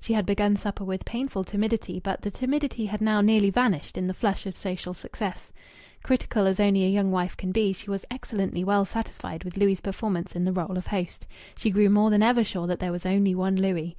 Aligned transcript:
She 0.00 0.14
had 0.14 0.24
begun 0.24 0.56
supper 0.56 0.82
with 0.82 1.04
painful 1.04 1.44
timidity, 1.44 2.00
but 2.02 2.22
the 2.22 2.30
timidity 2.30 2.86
had 2.86 3.02
now 3.02 3.20
nearly 3.20 3.50
vanished 3.50 3.98
in 3.98 4.06
the 4.06 4.14
flush 4.14 4.46
of 4.46 4.56
social 4.56 4.94
success. 4.94 5.52
Critical 6.02 6.46
as 6.46 6.58
only 6.58 6.86
a 6.86 6.88
young 6.88 7.10
wife 7.10 7.36
can 7.36 7.52
be, 7.52 7.74
she 7.74 7.90
was 7.90 8.06
excellently 8.10 8.64
well 8.64 8.86
satisfied 8.86 9.44
with 9.44 9.58
Louis' 9.58 9.82
performance 9.82 10.34
in 10.34 10.46
the 10.46 10.52
role 10.54 10.78
of 10.78 10.86
host. 10.86 11.26
She 11.58 11.68
grew 11.70 11.90
more 11.90 12.08
than 12.08 12.22
ever 12.22 12.44
sure 12.44 12.66
that 12.66 12.78
there 12.78 12.92
was 12.92 13.04
only 13.04 13.34
one 13.34 13.56
Louis. 13.60 13.94